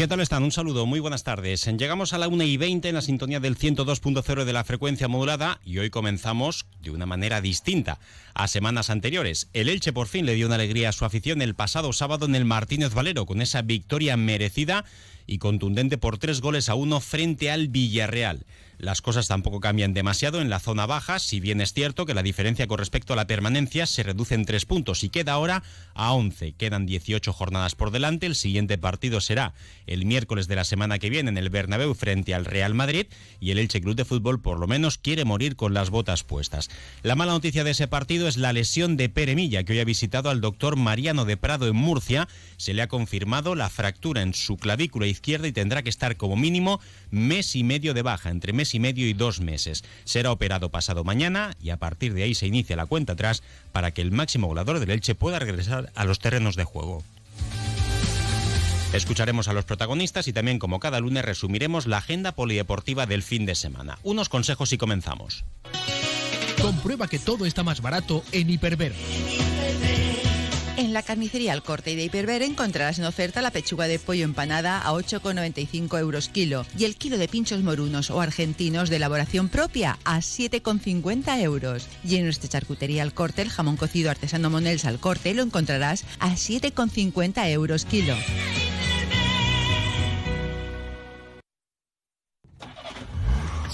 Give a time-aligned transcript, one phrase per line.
[0.00, 0.44] ¿Qué tal están?
[0.44, 1.66] Un saludo, muy buenas tardes.
[1.76, 5.60] Llegamos a la 1 y 20 en la sintonía del 102.0 de la frecuencia modulada
[5.62, 7.98] y hoy comenzamos de una manera distinta
[8.32, 9.50] a semanas anteriores.
[9.52, 12.34] El Elche por fin le dio una alegría a su afición el pasado sábado en
[12.34, 14.86] el Martínez Valero con esa victoria merecida
[15.26, 18.46] y contundente por tres goles a uno frente al Villarreal.
[18.80, 22.22] Las cosas tampoco cambian demasiado en la zona baja, si bien es cierto que la
[22.22, 25.62] diferencia con respecto a la permanencia se reduce en tres puntos y queda ahora
[25.92, 26.52] a 11.
[26.52, 28.24] Quedan 18 jornadas por delante.
[28.24, 29.52] El siguiente partido será
[29.86, 33.06] el miércoles de la semana que viene en el Bernabéu frente al Real Madrid
[33.38, 36.70] y el Elche Club de Fútbol por lo menos quiere morir con las botas puestas.
[37.02, 39.84] La mala noticia de ese partido es la lesión de Pere Milla, que hoy ha
[39.84, 42.28] visitado al doctor Mariano de Prado en Murcia.
[42.56, 46.36] Se le ha confirmado la fractura en su clavícula izquierda y tendrá que estar como
[46.36, 49.84] mínimo mes y medio de baja, entre y medio y dos meses.
[50.04, 53.92] Será operado pasado mañana y a partir de ahí se inicia la cuenta atrás para
[53.92, 57.02] que el máximo volador del Elche pueda regresar a los terrenos de juego.
[58.92, 63.46] Escucharemos a los protagonistas y también como cada lunes resumiremos la agenda polideportiva del fin
[63.46, 63.98] de semana.
[64.02, 65.44] Unos consejos y comenzamos.
[66.60, 68.92] Comprueba que todo está más barato en Hiperver.
[70.80, 74.24] En la carnicería al corte y de Hiperver encontrarás en oferta la pechuga de pollo
[74.24, 79.50] empanada a 8,95 euros kilo y el kilo de pinchos morunos o argentinos de elaboración
[79.50, 81.86] propia a 7,50 euros.
[82.02, 86.06] Y en nuestra charcutería al corte el jamón cocido artesano Monels al corte lo encontrarás
[86.18, 88.14] a 7,50 euros kilo.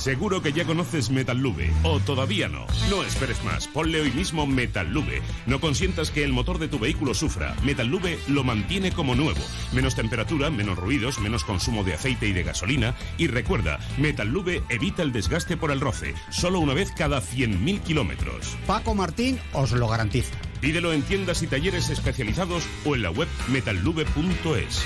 [0.06, 2.64] Seguro que ya conoces Metallube, o todavía no.
[2.88, 5.20] No esperes más, ponle hoy mismo Metallube.
[5.46, 7.56] No consientas que el motor de tu vehículo sufra.
[7.64, 9.40] Metallube lo mantiene como nuevo.
[9.72, 12.94] Menos temperatura, menos ruidos, menos consumo de aceite y de gasolina.
[13.18, 18.56] Y recuerda, Metallube evita el desgaste por el roce, solo una vez cada 100.000 kilómetros.
[18.64, 20.36] Paco Martín os lo garantiza.
[20.60, 24.84] Pídelo en tiendas y talleres especializados o en la web metallube.es.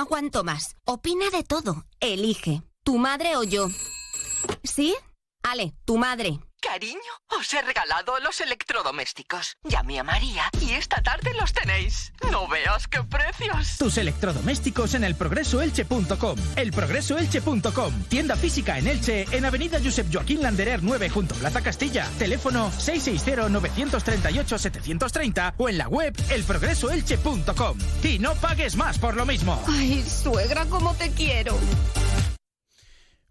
[0.00, 0.76] aguanto más.
[0.84, 1.84] Opina de todo.
[2.00, 2.62] Elige.
[2.84, 3.68] ¿Tu madre o yo?
[4.64, 4.94] ¿Sí?
[5.42, 6.40] Ale, tu madre.
[6.60, 7.00] Cariño,
[7.38, 9.56] os he regalado los electrodomésticos.
[9.64, 12.12] Llamé a María y esta tarde los tenéis.
[12.30, 13.78] No veas qué precios.
[13.78, 16.38] Tus electrodomésticos en elprogresoelche.com.
[16.56, 18.02] Elprogresoelche.com.
[18.04, 22.06] Tienda física en Elche, en Avenida Josep Joaquín Landerer 9 junto a Plaza Castilla.
[22.18, 27.78] Teléfono 660-938-730 o en la web elprogresoelche.com.
[28.02, 29.62] Y no pagues más por lo mismo.
[29.66, 31.58] Ay, suegra, cómo te quiero.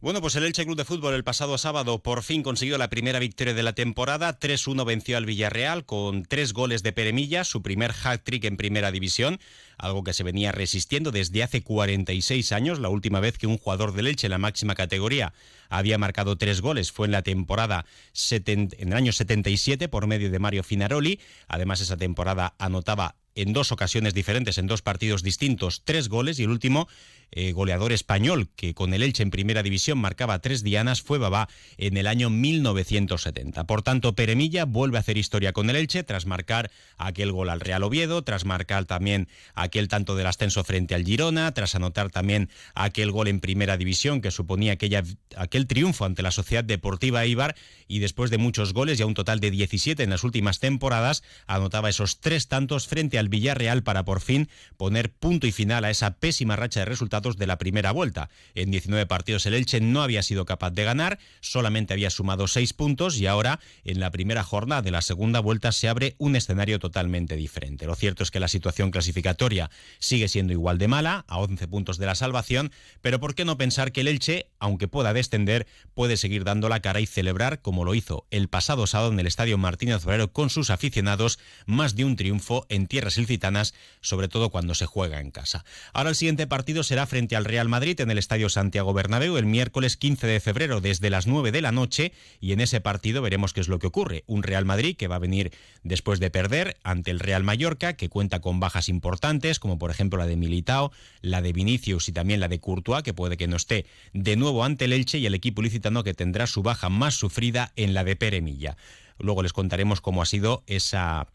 [0.02, 3.20] Bueno, pues el Elche Club de Fútbol el pasado sábado por fin consiguió la primera
[3.20, 4.40] victoria de la temporada.
[4.40, 9.42] 3-1 venció al Villarreal con tres goles de Peremilla, su primer hat-trick en primera división,
[9.78, 12.80] algo que se venía resistiendo desde hace 46 años.
[12.80, 15.34] La última vez que un jugador del Elche en la máxima categoría
[15.68, 17.86] había marcado tres goles fue en la temporada
[18.32, 21.20] en el año 77 por medio de Mario Finaroli.
[21.50, 26.44] Además, esa temporada anotaba en dos ocasiones diferentes, en dos partidos distintos, tres goles y
[26.44, 26.88] el último
[27.31, 31.47] eh, goleador español que con el Elche en primera división marcaba tres dianas fue Babá
[31.78, 33.66] en el año 1970.
[33.66, 37.59] Por tanto, Peremilla vuelve a hacer historia con el Elche tras marcar aquel gol al
[37.59, 42.50] Real Oviedo, tras marcar también aquel tanto del ascenso frente al Girona, tras anotar también
[42.73, 45.03] aquel gol en primera división que suponía aquella,
[45.35, 47.56] aquel triunfo ante la Sociedad Deportiva Ibar
[47.88, 51.90] y después de muchos goles, ya un total de 17 en las últimas temporadas, anotaba
[51.90, 56.16] esos tres tantos frente al Villarreal para por fin poner punto y final a esa
[56.16, 58.30] pésima racha de resultados de la primera vuelta.
[58.56, 62.74] En 19 partidos el Elche no había sido capaz de ganar, solamente había sumado 6
[62.74, 66.79] puntos y ahora en la primera jornada de la segunda vuelta se abre un escenario
[66.79, 67.85] totalmente diferente.
[67.85, 71.97] Lo cierto es que la situación clasificatoria sigue siendo igual de mala, a 11 puntos
[71.97, 72.72] de la salvación,
[73.02, 76.79] pero ¿por qué no pensar que el Elche, aunque pueda descender, puede seguir dando la
[76.79, 80.49] cara y celebrar, como lo hizo el pasado sábado en el Estadio Martínez Valero con
[80.49, 85.32] sus aficionados, más de un triunfo en tierras ilicitanas, sobre todo cuando se juega en
[85.32, 85.66] casa.
[85.94, 89.46] Ahora el siguiente partido será frente al Real Madrid en el Estadio Santiago Bernabéu el
[89.46, 93.52] miércoles 15 de febrero desde las 9 de la noche y en ese partido veremos
[93.52, 94.23] qué es lo que ocurre.
[94.28, 95.52] Un Real Madrid que va a venir
[95.84, 100.20] después de perder ante el Real Mallorca que cuenta con bajas importantes como por ejemplo
[100.20, 103.58] la de Militao, la de Vinicius y también la de Courtois que puede que no
[103.58, 107.16] esté de nuevo ante el Elche y el equipo licitano que tendrá su baja más
[107.16, 108.78] sufrida en la de Peremilla.
[109.17, 111.28] Luego les contaremos cómo ha sido esa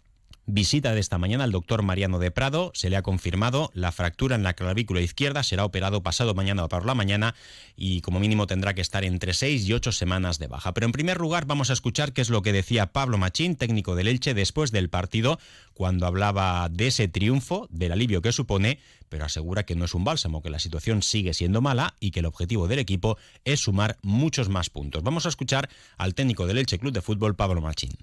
[0.46, 2.70] Visita de esta mañana al doctor Mariano de Prado.
[2.75, 5.43] Se le ha confirmado la fractura en la clavícula izquierda.
[5.43, 7.35] Será operado pasado mañana o por la mañana
[7.76, 10.75] y como mínimo tendrá que estar entre seis y ocho semanas de baja.
[10.75, 13.94] Pero en primer lugar vamos a escuchar qué es lo que decía Pablo Machín, técnico
[13.94, 15.38] del Elche, después del partido,
[15.73, 20.05] cuando hablaba de ese triunfo, del alivio que supone, pero asegura que no es un
[20.05, 23.17] bálsamo, que la situación sigue siendo mala y que el objetivo del equipo
[23.47, 25.02] es sumar muchos más puntos.
[25.02, 27.97] Vamos a escuchar al técnico del Elche Club de Fútbol, Pablo Machín.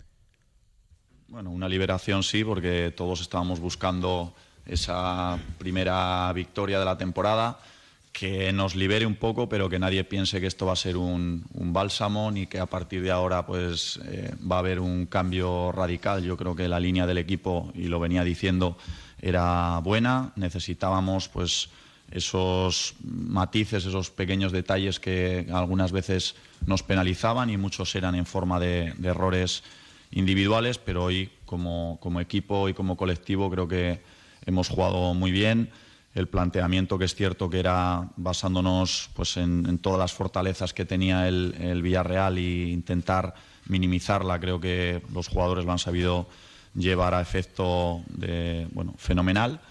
[1.32, 4.34] Bueno, una liberación sí, porque todos estábamos buscando
[4.66, 7.58] esa primera victoria de la temporada,
[8.12, 11.46] que nos libere un poco, pero que nadie piense que esto va a ser un,
[11.54, 16.22] bálsamo ni que a partir de ahora pues eh, va a haber un cambio radical.
[16.22, 18.78] Yo creo que la línea del equipo, y lo venía diciendo,
[19.22, 20.34] era buena.
[20.36, 21.70] Necesitábamos pues
[22.12, 26.36] esos matices, esos pequeños detalles que algunas veces
[26.66, 29.64] nos penalizaban y muchos eran en forma de errores
[30.12, 34.02] individuales, pero hoy como, equipo y como colectivo creo que
[34.46, 35.70] hemos jugado muy bien.
[36.14, 41.28] El planteamiento que es cierto que era basándonos pues, en, todas las fortalezas que tenía
[41.28, 43.34] el, Villarreal e intentar
[43.68, 46.28] minimizarla, creo que los jugadores lo han sabido
[46.76, 49.62] llevar a efecto de, bueno, fenomenal.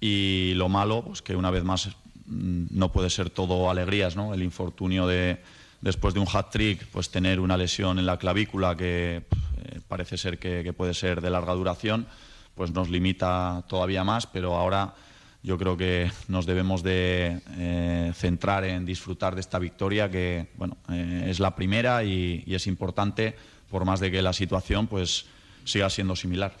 [0.00, 1.88] Y lo malo, pues que una vez más
[2.26, 4.32] mm, no puede ser todo alegrías, ¿no?
[4.32, 5.42] El infortunio de,
[5.80, 9.24] después de un hat-trick, pues tener una lesión en la clavícula que
[9.88, 12.06] parece ser que, puede ser de larga duración,
[12.54, 14.94] pues nos limita todavía más, pero ahora
[15.42, 20.76] yo creo que nos debemos de eh, centrar en disfrutar de esta victoria que bueno
[20.90, 23.36] eh, es la primera y, y, es importante
[23.70, 25.26] por más de que la situación pues
[25.64, 26.54] siga siendo similar.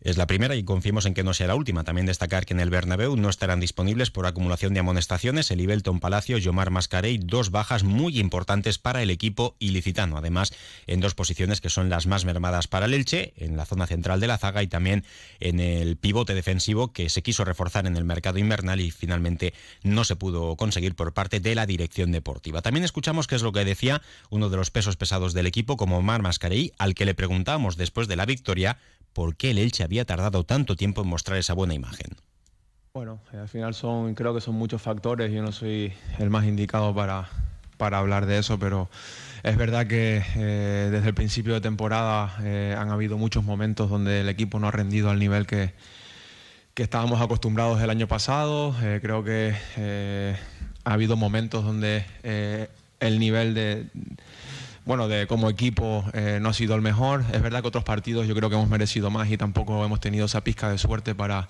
[0.00, 1.82] Es la primera y confiemos en que no sea la última.
[1.82, 6.00] También destacar que en el Bernabéu no estarán disponibles por acumulación de amonestaciones el Ibelton
[6.00, 10.16] Palacio, Yomar Mascarey, dos bajas muy importantes para el equipo ilicitano.
[10.16, 10.52] Además,
[10.86, 14.20] en dos posiciones que son las más mermadas para el Elche, en la zona central
[14.20, 15.04] de la zaga y también
[15.40, 20.04] en el pivote defensivo que se quiso reforzar en el mercado invernal y finalmente no
[20.04, 22.62] se pudo conseguir por parte de la dirección deportiva.
[22.62, 25.98] También escuchamos qué es lo que decía uno de los pesos pesados del equipo como
[25.98, 28.78] Omar Mascarey, al que le preguntamos después de la victoria
[29.16, 32.08] por qué el Elche había tardado tanto tiempo en mostrar esa buena imagen.
[32.92, 35.32] Bueno, eh, al final son, creo que son muchos factores.
[35.32, 37.26] Yo no soy el más indicado para,
[37.78, 38.90] para hablar de eso, pero
[39.42, 44.20] es verdad que eh, desde el principio de temporada eh, han habido muchos momentos donde
[44.20, 45.72] el equipo no ha rendido al nivel que,
[46.74, 48.74] que estábamos acostumbrados el año pasado.
[49.00, 50.36] creo que
[50.84, 52.04] ha habido momentos donde
[53.00, 53.86] el nivel de
[54.86, 57.24] bueno, de como equipo eh, no ha sido el mejor.
[57.32, 60.26] Es verdad que otros partidos yo creo que hemos merecido más y tampoco hemos tenido
[60.26, 61.48] esa pizca de suerte para,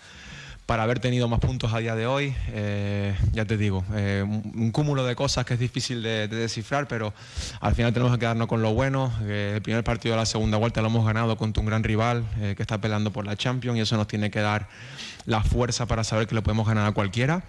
[0.65, 2.35] para haber tenido más puntos a día de hoy.
[2.49, 7.13] Eh, ya te digo, eh, un, cúmulo de cosas que es difícil de, descifrar, pero
[7.61, 9.13] al final tenemos que quedarnos con lo bueno.
[9.29, 12.25] el primer partido de la segunda vuelta lo hemos ganado contra un gran rival
[12.57, 14.67] que está peleando por la Champions y eso nos tiene que dar
[15.27, 17.45] la fuerza para saber que le podemos ganar a cualquiera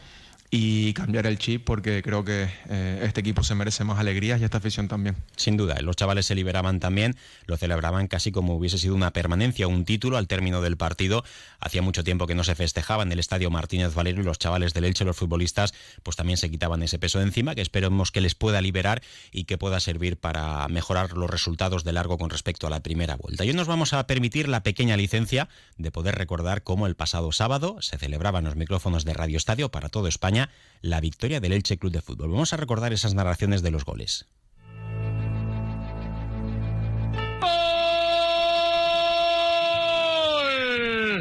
[0.49, 4.45] y cambiar el chip porque creo que eh, este equipo se merece más alegrías y
[4.45, 5.17] esta afición también.
[5.35, 9.67] Sin duda, los chavales se liberaban también, lo celebraban casi como hubiese sido una permanencia,
[9.67, 11.23] un título al término del partido.
[11.59, 14.73] Hacía mucho tiempo que no se festejaba en el estadio Martínez Valero y los chavales
[14.73, 15.73] del Elche, los futbolistas,
[16.03, 19.01] pues también se quitaban ese peso de encima que esperemos que les pueda liberar
[19.31, 23.17] y que pueda servir para mejorar los resultados de largo con respecto a la primera
[23.17, 23.43] vuelta.
[23.43, 27.33] Y hoy nos vamos a permitir la pequeña licencia de poder recordar cómo el pasado
[27.33, 30.36] sábado se celebraban los micrófonos de Radio Estadio para todo España
[30.81, 32.31] la victoria del Elche Club de Fútbol.
[32.31, 34.27] Vamos a recordar esas narraciones de los goles.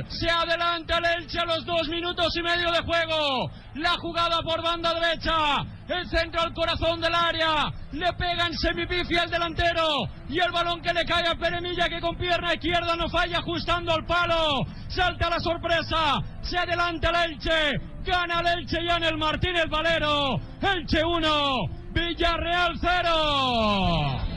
[0.08, 3.50] Se adelanta el Elche a los dos minutos y medio de juego.
[3.74, 5.64] La jugada por banda derecha.
[5.88, 7.72] El centro al corazón del área.
[7.92, 10.08] Le pega en semipifia el delantero.
[10.28, 13.92] Y el balón que le cae a Peremilla que con pierna izquierda no falla ajustando
[13.92, 14.64] al palo.
[14.88, 16.18] Salta la sorpresa.
[16.42, 17.80] Se adelanta el Elche.
[18.04, 20.40] Gana el Elche y en el Martínez Valero.
[20.62, 21.58] Elche 1.
[21.92, 24.35] Villarreal 0.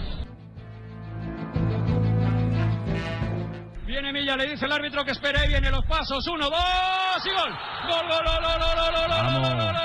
[4.01, 7.51] Viene Milla, le dice el árbitro que espere, viene los pasos, uno, dos y gol.
[7.89, 9.79] Gol, gol, gol, gol, gol, gol, gol, gol, gol,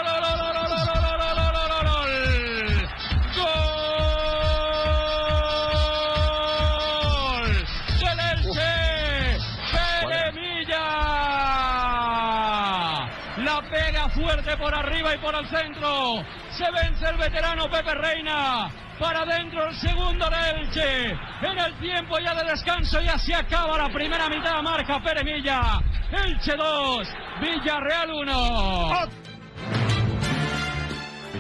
[13.44, 16.24] La pega fuerte por arriba y por el centro.
[16.56, 18.70] Se vence el veterano Pepe Reina
[19.00, 21.10] para adentro el segundo de Elche.
[21.42, 25.80] En el tiempo ya de descanso ya se acaba la primera mitad, marca Peremilla.
[26.12, 27.08] Elche 2,
[27.40, 28.90] Villarreal 1.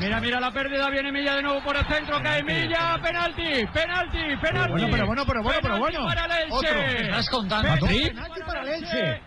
[0.00, 4.36] Mira, mira la pérdida, viene Milla de nuevo por el centro, cae Milla, penalti, penalti,
[4.42, 4.72] penalti.
[4.72, 6.06] Bueno, pero bueno, pero bueno, pero bueno.
[6.06, 6.54] Para el Elche.
[6.54, 6.80] Otro.
[6.80, 7.86] ¿Qué estás contando?
[7.86, 9.22] Penalti Penalti para el Elche.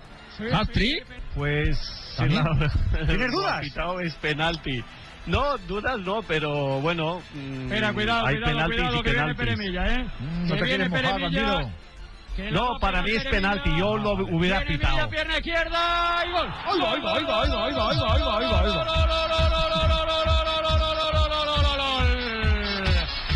[0.53, 1.05] ¿Hat-trick?
[1.33, 2.15] Pues.
[2.17, 3.65] ¿Tienes dudas?
[4.03, 4.83] es penalti.
[5.27, 7.21] No, dudas no, pero bueno.
[7.33, 10.05] Mm, Espera, cuidado, hay cuidado, cuidado, que viene Peremilla, ¿eh?
[10.19, 11.41] Mm, no te viene Peremilla.
[11.43, 11.71] No,
[12.51, 15.09] No, para mí es penalti, yo lo hubiera pitado.
[15.09, 16.47] pierna izquierda y gol.
[16.65, 19.77] ¡Ay, va, ay, va, ay, va, ay, va, ay, va, ay, va, ay,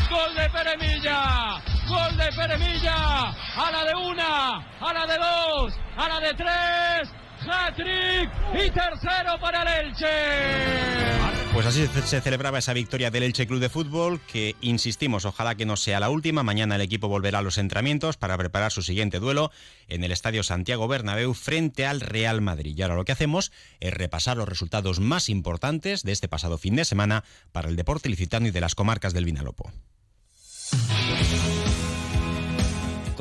[0.09, 2.95] Gol de Peremilla, gol de Peremilla,
[3.29, 7.13] a la de una, a la de dos, a la de tres,
[7.49, 11.30] hat-trick y tercero para el Elche.
[11.53, 15.65] Pues así se- celebraba esa victoria del Elche Club de Fútbol, que insistimos, ojalá que
[15.65, 16.43] no sea la última.
[16.43, 19.51] Mañana el equipo volverá a los entrenamientos para preparar su siguiente duelo
[19.89, 22.75] en el Estadio Santiago Bernabéu frente al Real Madrid.
[22.77, 26.77] Y ahora lo que hacemos es repasar los resultados más importantes de este pasado fin
[26.77, 29.71] de semana para el deporte licitano y de las comarcas del Vinalopó.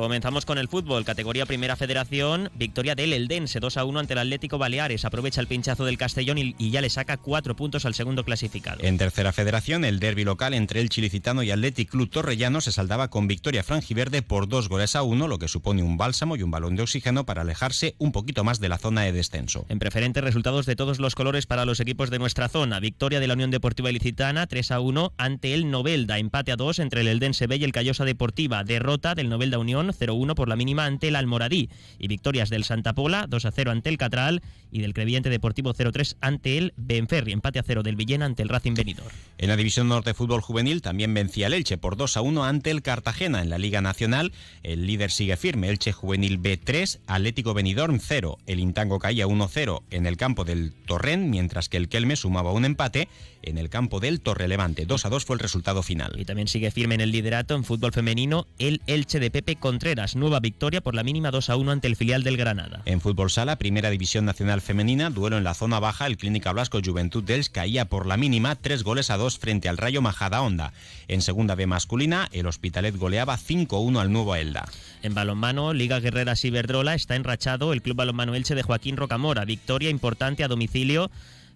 [0.00, 4.20] Comenzamos con el fútbol, categoría Primera Federación, victoria del Eldense 2 a 1 ante el
[4.20, 7.92] Atlético Baleares, aprovecha el pinchazo del Castellón y, y ya le saca cuatro puntos al
[7.92, 8.78] segundo clasificado.
[8.82, 13.08] En tercera federación, el derby local entre el Chilicitano y Athletic Club Torrellano se saldaba
[13.08, 16.50] con victoria franjiverde por dos goles a uno, lo que supone un bálsamo y un
[16.50, 19.66] balón de oxígeno para alejarse un poquito más de la zona de descenso.
[19.68, 22.80] En preferente, resultados de todos los colores para los equipos de nuestra zona.
[22.80, 26.18] Victoria de la Unión Deportiva Ilicitana 3 a 1 ante el Novelda.
[26.18, 28.64] Empate a 2 entre el Eldense B y el Callosa Deportiva.
[28.64, 31.68] Derrota del Novelda Unión 0-1 por la mínima ante el Almoradí.
[31.98, 35.74] Y victorias del Santa Pola 2 a 0 ante el Catral y del Creviente Deportivo
[35.74, 37.32] 0-3 ante el Benferri.
[37.32, 39.08] Empate a 0 del Villena ante el Racing Benidorm.
[39.38, 42.70] En la División Norte Fútbol Juvenil también vencía el Elche por 2 a 1 ante
[42.70, 43.42] el Cartagena.
[43.42, 44.32] En la Liga Nacional,
[44.62, 48.38] el líder sigue firme, Elche Juvenil B3, Atlético Benidorm 0.
[48.46, 52.64] El Intango caía 1-0 en el campo del Torrent, mientras que el Kelme sumaba un
[52.64, 53.08] empate
[53.42, 54.86] en el campo del Torrelevante.
[54.86, 56.14] 2 a 2 fue el resultado final.
[56.18, 60.14] Y también sigue firme en el liderato en fútbol femenino el Elche de Pepe Contreras.
[60.14, 62.82] Nueva victoria por la mínima 2 a 1 ante el filial del Granada.
[62.84, 66.80] En fútbol sala, Primera División Nacional Femenina, duelo en la zona baja, el Clínica Blasco
[66.84, 70.74] Juventud dels caía por la mínima 3 goles a 2 frente al Rayo Majada Honda.
[71.08, 74.68] En Segunda B masculina, el Hospitalet goleaba 5-1 al Nuevo Elda.
[75.02, 79.46] En balonmano, Liga Guerrera Ciberdrola está enrachado el Club Balonmano Elche de Joaquín Rocamora.
[79.46, 81.10] Victoria importante a domicilio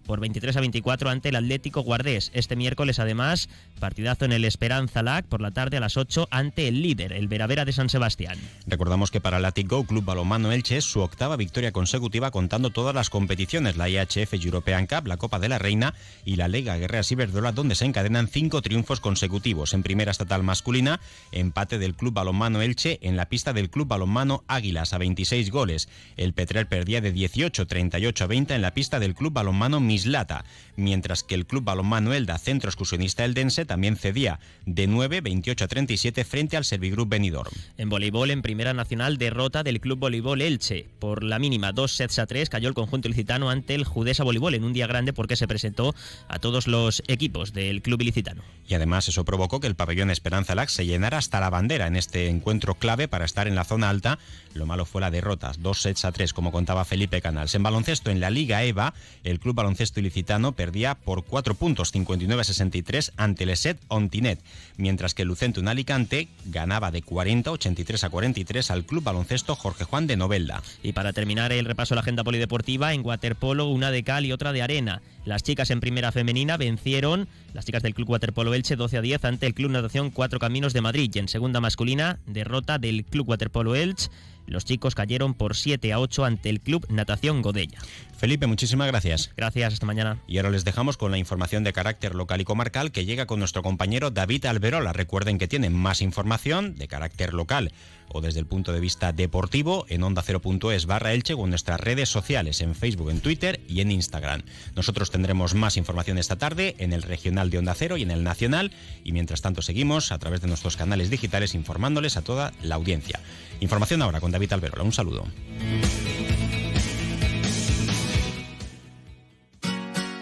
[0.05, 2.31] por 23 a 24 ante el Atlético Guardés.
[2.33, 6.67] Este miércoles, además, partidazo en el Esperanza LAC por la tarde a las 8 ante
[6.67, 8.37] el líder, el Veravera de San Sebastián.
[8.67, 12.93] Recordamos que para el Go Club Balonmano Elche es su octava victoria consecutiva contando todas
[12.93, 15.93] las competiciones, la IHF European Cup, la Copa de la Reina
[16.23, 19.73] y la Liga Guerrera Ciberdrola, donde se encadenan cinco triunfos consecutivos.
[19.73, 20.99] En primera estatal masculina,
[21.31, 25.89] empate del Club Balonmano Elche en la pista del Club Balonmano Águilas a 26 goles.
[26.17, 30.43] El Petrer perdía de 18, 38 a 20 en la pista del Club Balonmano Mislata,
[30.75, 35.67] mientras que el Club Balonmano Elda, centro excursionista eldense, también cedía de 9, 28 a
[35.69, 37.53] 37 frente al Servigroup Benidorm.
[37.77, 40.89] En voleibol, en Primera Nacional, derrota del Club Voleibol Elche.
[40.99, 44.53] Por la mínima, dos sets a tres, cayó el conjunto ilicitano ante el Judesa Voleibol
[44.55, 45.95] en un día grande porque se presentó
[46.27, 48.43] a todos los equipos del club ilicitano.
[48.67, 51.95] Y además eso provocó que el pabellón Esperanza Lac se llenara hasta la bandera en
[51.95, 54.19] este encuentro clave para estar en la zona alta.
[54.53, 57.55] Lo malo fue la derrota, dos sets a tres, como contaba Felipe Canals.
[57.55, 62.41] En baloncesto, en la Liga EVA, el club baloncesto ilicitano perdía por 4 puntos, 59
[62.41, 64.39] a 63 ante el ESET Ontinet,
[64.77, 70.07] mientras que un Alicante ganaba de 40 83 a 43 al club baloncesto Jorge Juan
[70.07, 70.63] de Novelda.
[70.81, 74.31] Y para terminar el repaso de la agenda polideportiva, en waterpolo una de cal y
[74.31, 75.01] otra de arena.
[75.25, 79.25] Las chicas en primera femenina vencieron, las chicas del Club Waterpolo Elche 12 a 10
[79.25, 81.11] ante el Club Natación Cuatro Caminos de Madrid.
[81.13, 84.09] Y en segunda masculina, derrota del Club Waterpolo Elche.
[84.47, 87.79] Los chicos cayeron por 7 a 8 ante el Club Natación Godella.
[88.17, 89.31] Felipe, muchísimas gracias.
[89.35, 90.17] Gracias, hasta mañana.
[90.27, 93.39] Y ahora les dejamos con la información de carácter local y comarcal que llega con
[93.39, 94.93] nuestro compañero David Alberola.
[94.93, 97.71] Recuerden que tienen más información de carácter local
[98.09, 102.09] o desde el punto de vista deportivo en onda0.es barra Elche o en nuestras redes
[102.09, 104.43] sociales, en Facebook, en Twitter y en Instagram.
[104.75, 108.23] Nosotros tendremos más información esta tarde en el regional de Onda Cero y en el
[108.23, 108.71] nacional
[109.03, 113.19] y mientras tanto seguimos a través de nuestros canales digitales informándoles a toda la audiencia.
[113.59, 114.83] Información ahora con David Alberola.
[114.83, 115.25] Un saludo.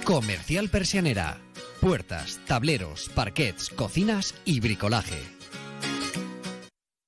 [0.04, 1.38] Comercial Persianera.
[1.80, 5.43] Puertas, tableros, parquets, cocinas y bricolaje.